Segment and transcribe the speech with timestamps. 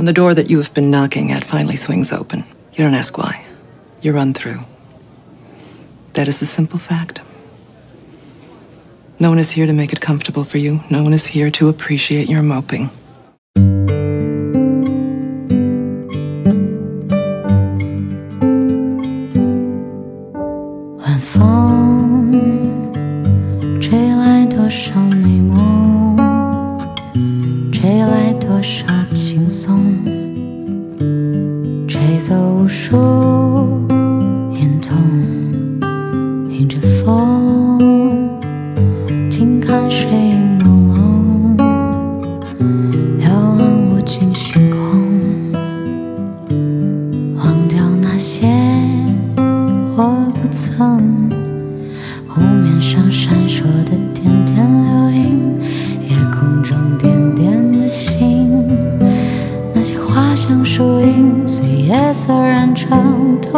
[0.00, 3.18] When the door that you have been knocking at finally swings open, you don't ask
[3.18, 3.44] why.
[4.00, 4.60] You run through.
[6.14, 7.20] That is the simple fact.
[9.18, 10.82] No one is here to make it comfortable for you.
[10.88, 12.88] No one is here to appreciate your moping.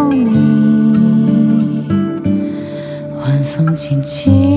[0.01, 1.87] 你
[3.15, 4.52] 晚风轻轻。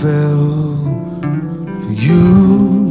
[0.00, 0.76] fell
[1.82, 2.88] for you.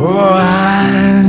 [0.00, 1.22] Oh, I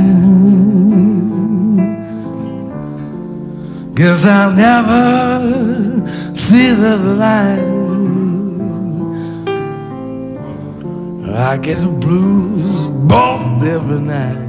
[3.95, 7.79] guess I'll never see the light.
[11.35, 14.48] I get the blues both every night.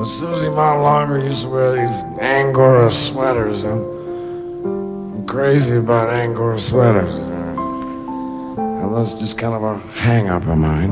[0.00, 3.64] but Susie Montlonger used to wear these Angora sweaters.
[3.64, 3.84] And
[4.64, 7.14] I'm crazy about Angora sweaters.
[7.16, 10.88] And that's just kind of a hang up of mine.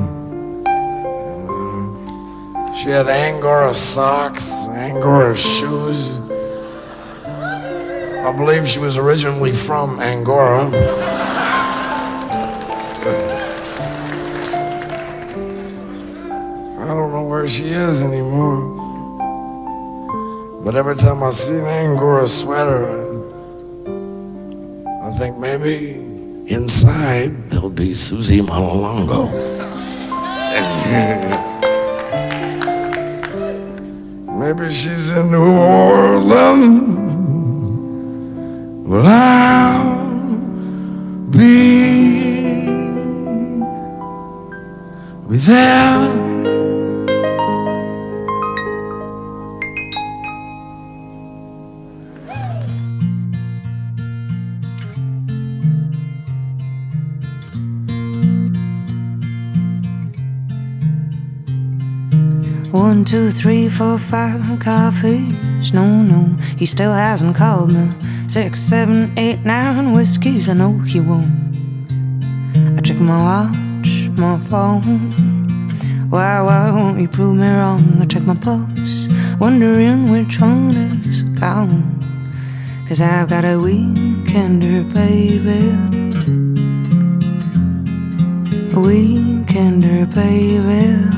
[1.49, 6.19] Um, she had Angora socks, Angora shoes.
[7.25, 10.66] I believe she was originally from Angora.
[16.78, 18.78] I don't know where she is anymore.
[20.64, 22.90] But every time I see an sweater,
[25.02, 25.94] I think maybe
[26.52, 29.28] inside there'll be Susie Malolongo.
[34.38, 37.14] maybe she's in New Orleans.
[38.88, 40.08] Well, I'll
[41.31, 42.66] be,
[45.46, 46.18] there.
[63.08, 65.72] Two, three, four, five coffees.
[65.72, 67.88] No, no, he still hasn't called me.
[68.28, 70.46] Six, seven, eight, nine whiskeys.
[70.46, 71.32] I know he won't.
[72.76, 75.08] I check my watch, my phone.
[76.10, 77.96] Why, why won't you prove me wrong?
[77.99, 79.08] I check my pulse,
[79.40, 80.76] wondering which one
[81.08, 81.82] is gone.
[82.88, 85.70] Cause I've got a weekender, baby.
[88.72, 91.18] A weekender, baby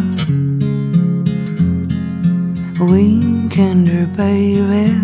[2.80, 4.94] weekender, baby.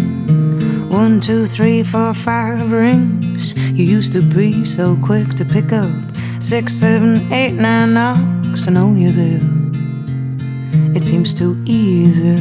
[0.00, 0.92] Mm-hmm.
[0.92, 3.54] One, two, three, four, five rings.
[3.70, 5.90] You used to be so quick to pick up
[6.40, 8.66] six, seven, eight, nine knocks.
[8.66, 9.40] I know you're there.
[10.96, 12.36] It seems too easy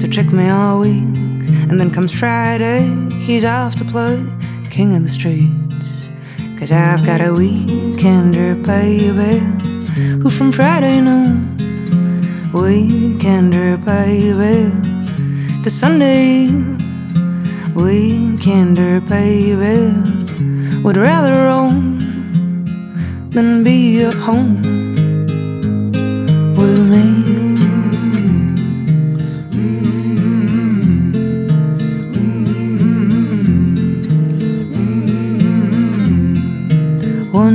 [0.00, 1.13] to trick me all week.
[1.68, 2.82] And then comes Friday,
[3.26, 4.22] he's off to play
[4.70, 6.08] King of the Streets.
[6.58, 9.38] Cause I've got a weekender baby
[10.22, 11.56] who from Friday noon,
[12.52, 14.70] weekender baby,
[15.62, 16.48] to Sunday,
[17.74, 21.98] weekender baby, would rather roam
[23.30, 24.62] than be at home
[26.56, 27.33] with me.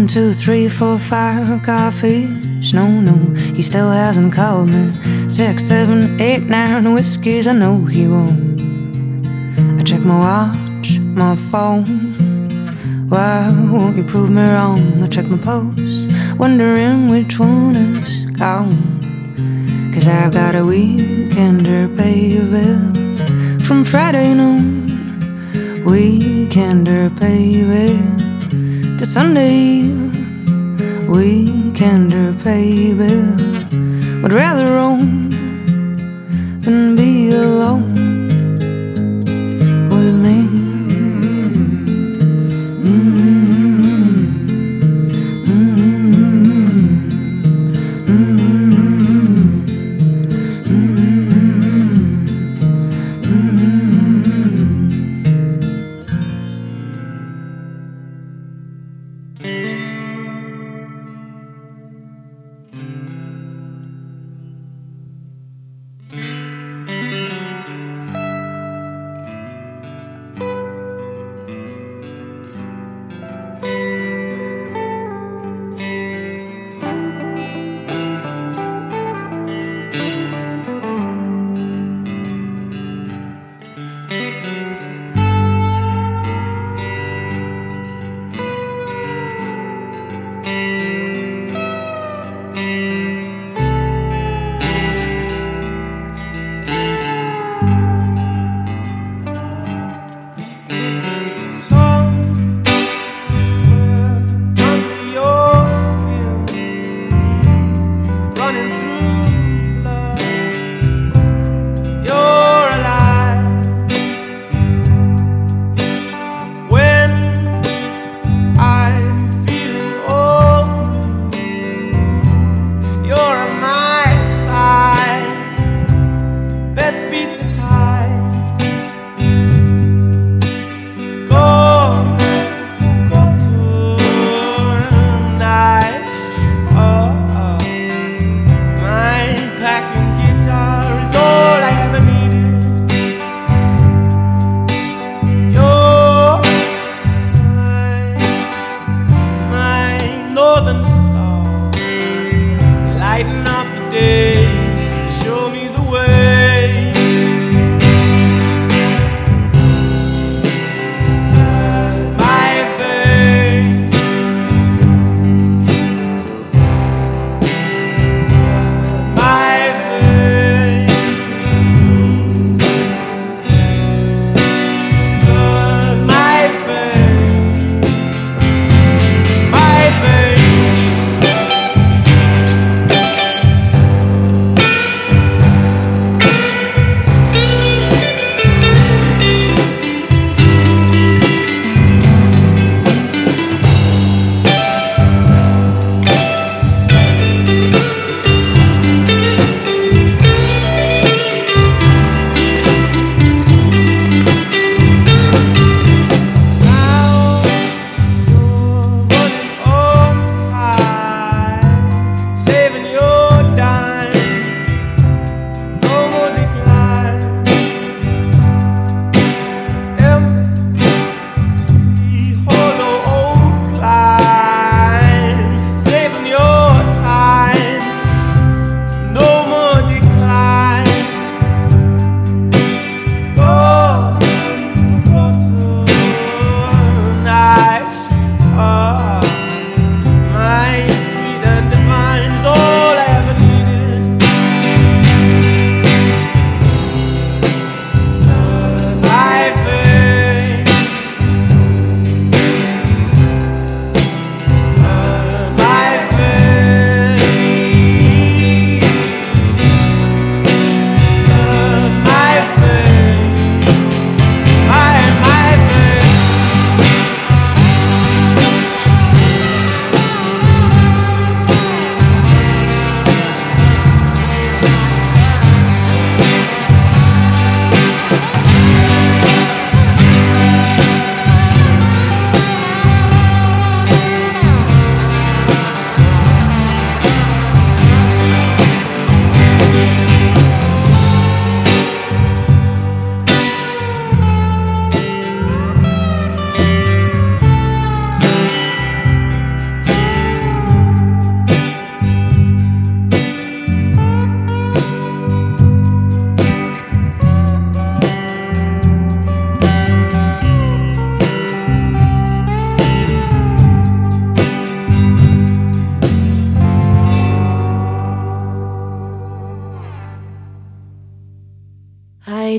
[0.10, 2.74] Two, three, four, five coffees.
[2.74, 3.14] No, no,
[3.54, 4.92] he still hasn't called me.
[5.30, 7.46] Six, seven, eight, nine whiskeys.
[7.46, 8.60] I know he won't.
[9.80, 11.86] I check my watch, my phone.
[13.08, 15.04] Why won't you prove me wrong?
[15.04, 16.10] I check my post,
[16.40, 18.82] wondering which one is gone.
[19.94, 23.64] Cause I've got a weekender, baby.
[23.64, 24.88] From Friday noon,
[25.86, 28.19] weekender, baby
[29.00, 29.84] to Sunday
[31.08, 33.16] weekender, baby.
[34.22, 35.30] Would rather roam
[36.60, 37.89] than be alone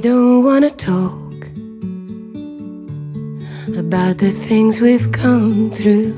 [0.00, 1.44] don't wanna talk
[3.76, 6.14] about the things we've come through,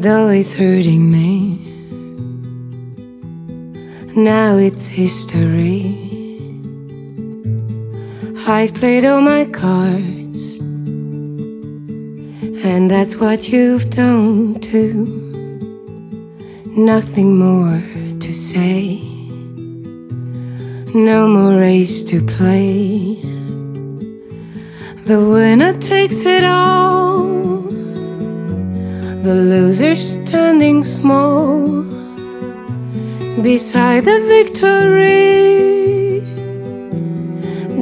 [0.00, 1.58] though it's hurting me.
[4.16, 5.94] Now it's history.
[8.46, 10.60] I've played all my cards,
[12.64, 15.04] and that's what you've done too.
[16.74, 17.82] Nothing more
[18.18, 19.11] to say,
[20.94, 23.14] no more race to play.
[25.06, 27.62] The winner takes it all,
[29.22, 31.82] the loser standing small
[33.42, 36.20] beside the victory.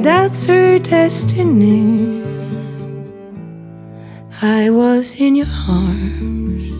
[0.01, 2.23] That's her destiny.
[4.41, 6.71] I was in your arms,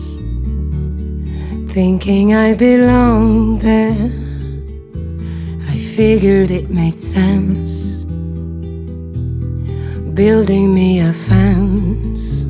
[1.72, 4.21] thinking I belonged there.
[5.96, 8.04] Figured it made sense.
[10.14, 12.44] Building me a fence,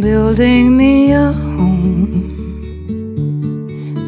[0.00, 2.30] building me a home,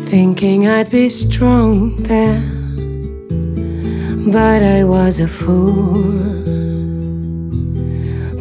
[0.07, 2.41] thinking I'd be strong there,
[4.33, 6.03] but I was a fool,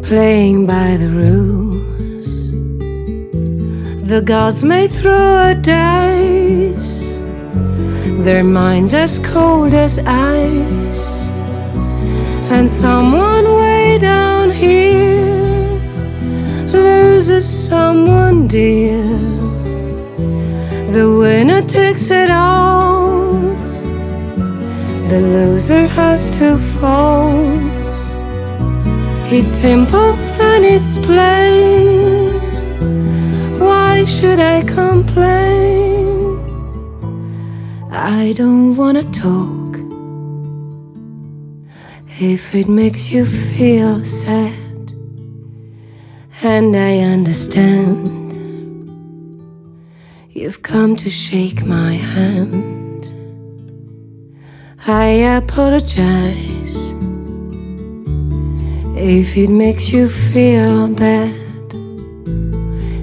[0.02, 2.52] playing by the rules.
[4.08, 6.63] The gods may throw a dice,
[8.24, 11.00] their minds as cold as ice
[12.50, 15.78] and someone way down here
[16.72, 19.02] loses someone dear.
[20.96, 23.34] The winner takes it all,
[25.10, 27.34] the loser has to fall.
[29.36, 32.32] It's simple and it's plain.
[33.58, 35.93] Why should I complain?
[37.96, 39.78] I don't wanna talk.
[42.18, 44.92] If it makes you feel sad,
[46.42, 48.32] and I understand,
[50.30, 53.06] you've come to shake my hand.
[54.88, 55.06] I
[55.38, 56.94] apologize.
[58.96, 61.32] If it makes you feel bad,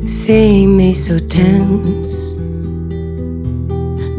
[0.05, 2.40] seeing me so tense,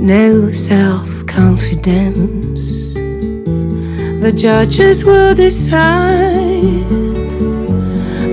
[0.03, 2.83] no self confidence
[4.23, 6.21] the judges will decide.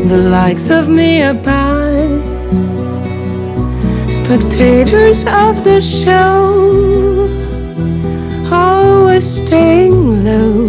[0.08, 2.22] The likes of me abide.
[4.08, 7.26] Spectators of the show,
[8.52, 10.68] always staying low.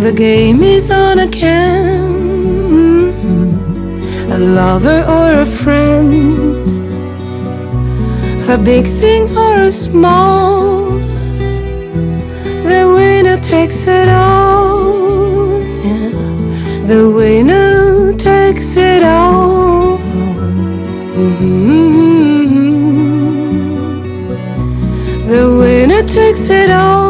[0.00, 2.00] The game is on again.
[4.32, 6.79] A lover or a friend,
[8.50, 10.98] a big thing or a small
[12.70, 15.60] the winner takes it all.
[15.84, 16.10] Yeah.
[16.86, 19.98] The winner takes it all.
[21.18, 21.68] Mm-hmm.
[25.28, 27.09] The winner takes it all.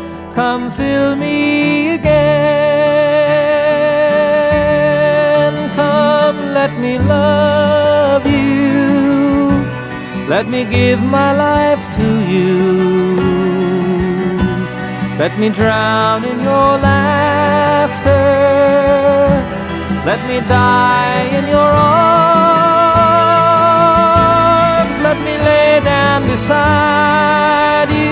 [0.41, 1.37] Come fill me
[1.97, 2.09] again.
[5.75, 9.51] Come, let me love you.
[10.33, 12.51] Let me give my life to you.
[15.21, 18.25] Let me drown in your laughter.
[20.09, 22.11] Let me die in your arms
[25.07, 28.11] let me lay down beside you.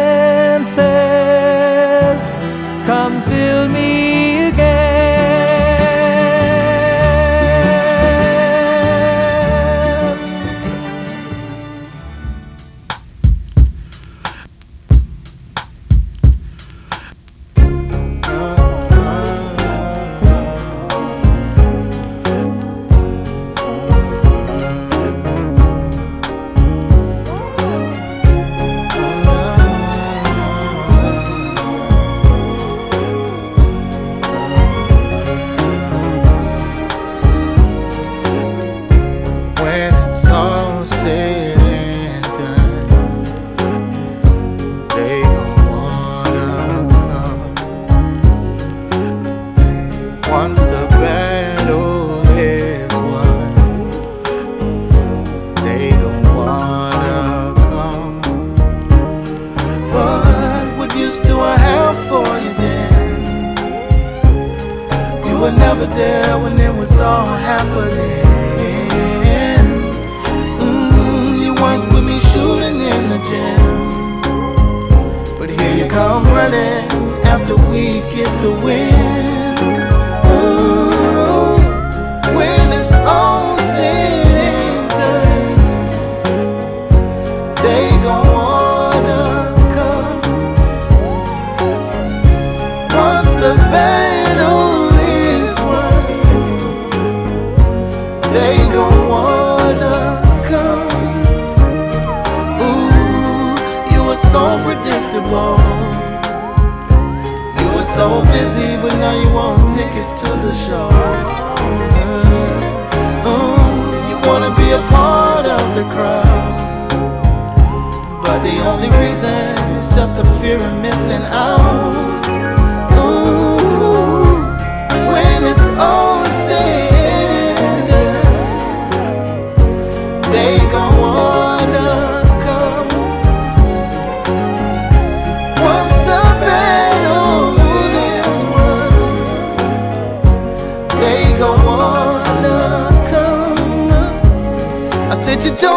[2.91, 4.10] Come fill me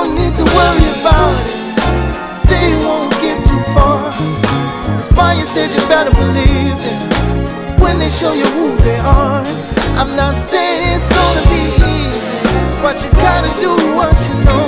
[0.04, 2.48] don't need to worry about it.
[2.50, 4.12] They won't get too far.
[5.16, 9.42] Maya said you better believe them when they show you who they are.
[10.00, 11.64] I'm not saying it's gonna be
[11.94, 12.20] easy,
[12.82, 14.66] but you gotta do what you know.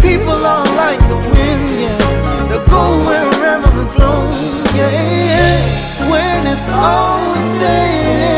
[0.00, 2.48] People are like the wind, yeah.
[2.48, 4.38] They'll go wherever it blows,
[4.74, 4.90] yeah,
[5.32, 6.10] yeah.
[6.10, 8.33] When it's all said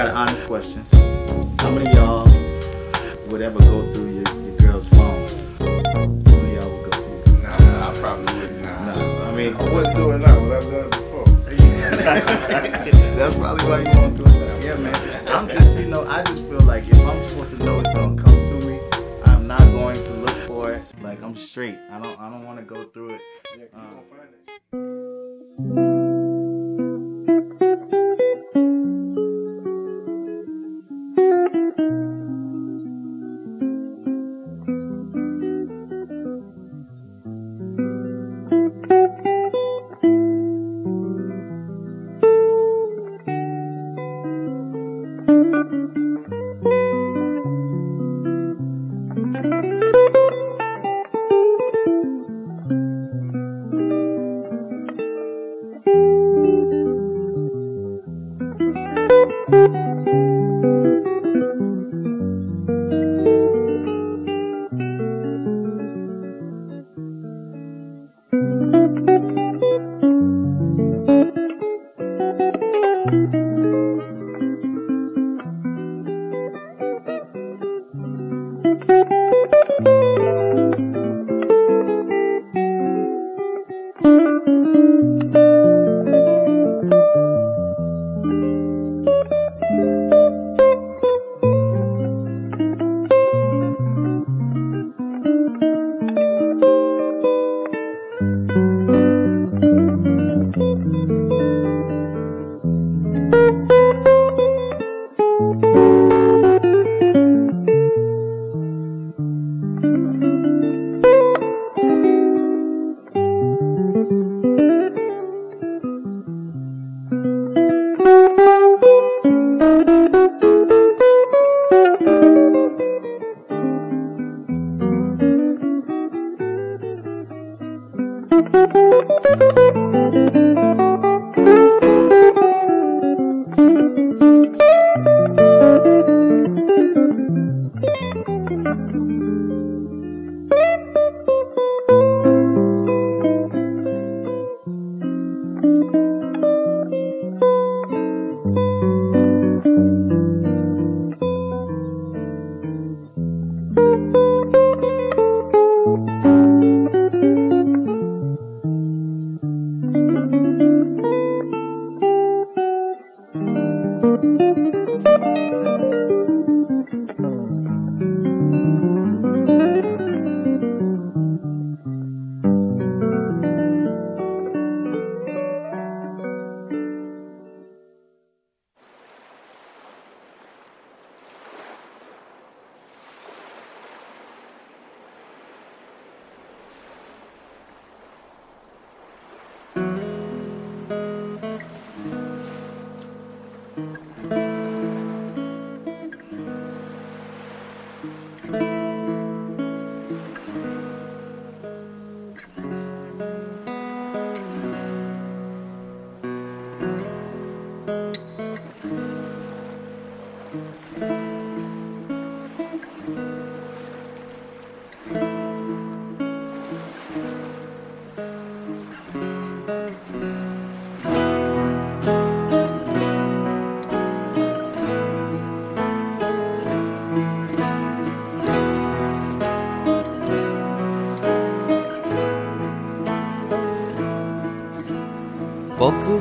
[0.00, 0.86] got an honest question.
[1.58, 2.24] How many of y'all
[3.26, 5.28] would ever go through your, your girl's phone?
[5.58, 7.42] How many of y'all would go through?
[7.42, 8.62] Nah, nah, I probably wouldn't.
[8.62, 8.94] Nah.
[8.94, 11.24] No, I mean, I wouldn't do it now, but I've done it before.
[13.18, 14.66] That's probably why you won't do it now.
[14.66, 15.28] Yeah, man.
[15.28, 18.22] I'm just, you know, I just feel like if I'm supposed to know it's gonna
[18.22, 18.80] come to me,
[19.26, 20.82] I'm not going to look for it.
[21.02, 21.76] Like I'm straight.
[21.90, 23.70] I don't, I don't want to go through it.
[24.72, 25.89] Um,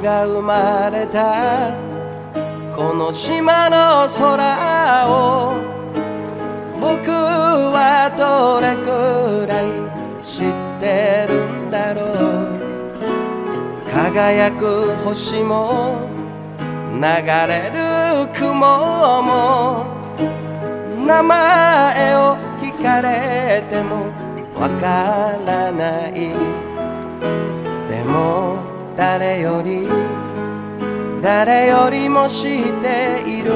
[0.01, 1.71] が生まれた。
[2.75, 5.55] この島の空を
[6.79, 9.65] 僕はどれくらい
[10.23, 11.33] 知ってる
[11.67, 12.59] んだろう。
[13.91, 16.07] 輝く星も
[16.93, 17.01] 流
[17.47, 19.99] れる雲も。
[21.05, 24.07] 名前を聞かれても
[24.59, 26.13] わからない。
[27.89, 28.68] でも
[28.99, 29.87] 誰より
[31.21, 33.53] 誰よりも知っている。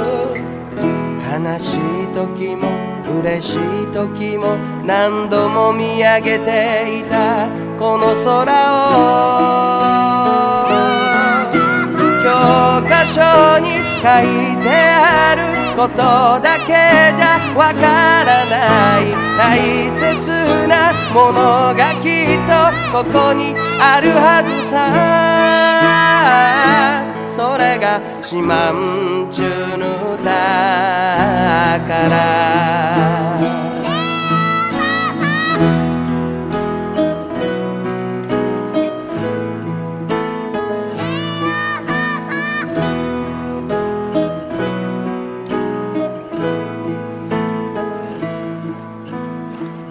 [1.34, 2.72] 悲しい時も
[3.20, 7.50] 嬉しい時も何度も見上げていた。
[7.78, 8.54] この空を
[12.24, 12.30] 教
[12.88, 15.44] 科書に書いてある
[15.76, 15.98] こと
[16.40, 16.68] だけ
[17.18, 17.28] じゃ
[17.58, 19.12] わからない。
[19.38, 19.60] 大
[19.92, 25.33] 切なものがきっとここにあるはずさ。
[27.26, 29.42] それが四万十
[29.78, 30.74] の宝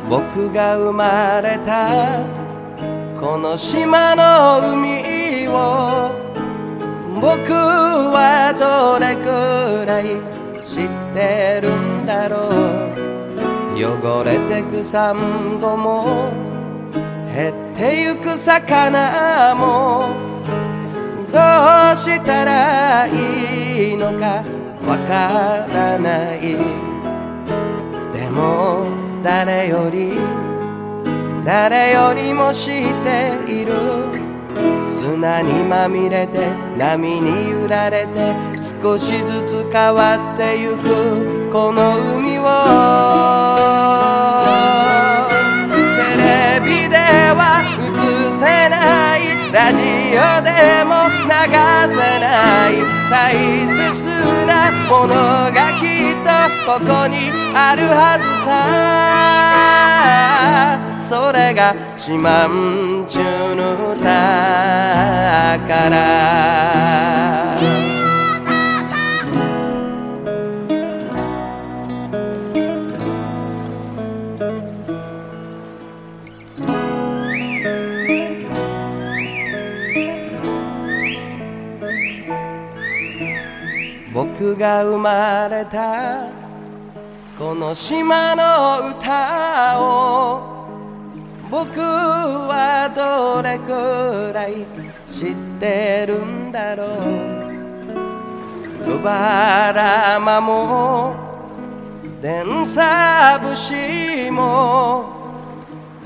[0.09, 2.21] 僕が生まれた
[3.19, 6.22] この島の海を
[7.23, 10.19] 僕はどれくらい
[10.61, 13.03] 知ってるんだろう。
[13.75, 16.33] 汚れてくサンゴも
[17.33, 20.11] 減ってゆく魚も
[21.33, 24.45] どうしたらいいのか
[24.85, 26.57] わからない
[28.13, 28.87] でも
[29.23, 30.11] 誰より
[31.45, 34.22] 誰よりも知っている
[35.03, 36.39] 砂にまみれて
[36.79, 38.35] 波に揺られて
[38.81, 42.45] 少しずつ変わってゆくこの海を。
[45.97, 46.97] テレビで
[47.35, 47.85] は映
[48.31, 49.21] せない
[49.53, 49.81] ラジ
[50.15, 51.33] オでも流
[51.91, 52.79] せない
[53.11, 53.35] 大
[53.67, 53.75] 切
[54.47, 55.17] なもの
[55.51, 56.31] がきっと
[56.65, 60.92] ここにあるはずさ。
[61.13, 63.19] それが四万十
[63.55, 64.09] の宝。
[84.15, 86.31] 僕が生まれた
[87.39, 90.52] この島の歌を
[91.53, 94.65] 僕はどれくらい
[95.07, 96.89] 知ってるんだろう。
[99.05, 101.15] バラマも
[102.23, 105.05] 電サ節も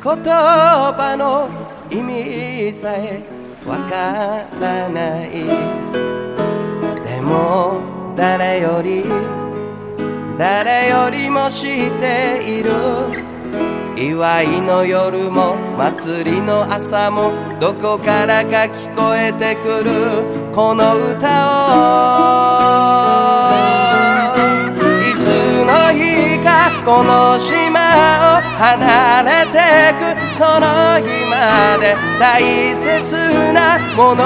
[0.02, 1.48] 言葉の
[1.92, 3.22] 意味さえ
[3.64, 5.30] わからない。
[7.04, 7.80] でも
[8.16, 9.04] 誰より
[10.36, 13.25] 誰よりも知っている。
[13.96, 20.22] 祝いの夜も祭りの朝もどこからか聞こえてくる
[20.54, 21.26] この歌
[23.52, 23.56] を。
[25.00, 25.24] いつ
[25.64, 29.56] の日かこの島を離れて
[29.96, 33.16] くその日まで大切
[33.54, 34.22] なもの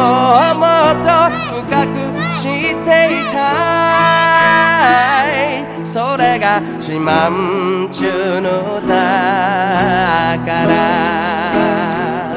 [0.50, 1.30] をもっと
[1.70, 1.94] 深く
[2.42, 3.38] 知っていた
[5.66, 5.69] い。
[5.92, 8.94] それが四万中の歌か
[10.46, 12.32] ら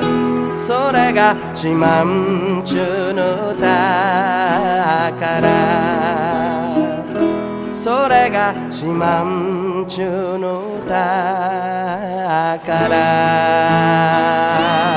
[0.57, 3.61] それが四万中の歌
[5.19, 6.75] から
[7.71, 10.89] それが四万中の歌
[12.65, 14.92] から